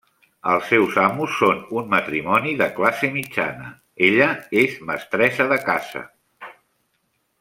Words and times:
Els 0.51 0.69
seus 0.69 0.95
amos 1.01 1.35
són 1.41 1.59
un 1.81 1.91
matrimoni 1.91 2.53
de 2.61 2.69
classe 2.79 3.11
mitjana, 3.19 3.69
ella 4.09 4.31
és 4.63 4.81
mestressa 4.93 5.49
de 5.53 5.61
casa. 5.69 6.03